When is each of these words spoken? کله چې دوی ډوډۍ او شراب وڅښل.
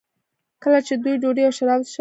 کله 0.63 0.79
چې 0.87 0.93
دوی 1.03 1.15
ډوډۍ 1.21 1.43
او 1.45 1.53
شراب 1.57 1.79
وڅښل. 1.81 1.89